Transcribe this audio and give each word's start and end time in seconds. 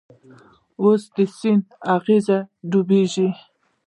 اوس 0.81 1.01
د 1.15 1.17
سیند 1.37 1.65
غیږ 2.03 2.27
کې 2.27 2.37
ډوبیږې 2.69 3.29